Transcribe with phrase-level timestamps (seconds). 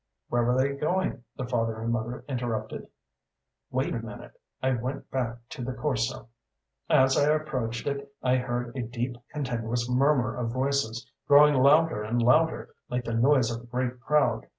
[0.29, 2.87] "Where were they going?" the father and mother interrupted.
[3.69, 4.31] "Wait a minute.
[4.59, 6.27] I went back to the Corso.
[6.89, 12.19] As I approached it I heard a deep, continuous murmur of voices, growing louder and
[12.19, 14.47] louder, like the noise of a great crowd.